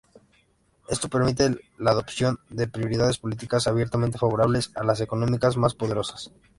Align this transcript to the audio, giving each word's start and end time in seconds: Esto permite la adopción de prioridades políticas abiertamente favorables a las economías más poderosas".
Esto 0.89 1.09
permite 1.09 1.59
la 1.77 1.91
adopción 1.91 2.39
de 2.49 2.67
prioridades 2.67 3.19
políticas 3.19 3.67
abiertamente 3.67 4.17
favorables 4.17 4.71
a 4.73 4.83
las 4.83 4.99
economías 4.99 5.57
más 5.57 5.75
poderosas". 5.75 6.31